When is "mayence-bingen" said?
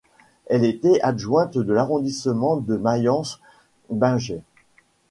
2.75-4.41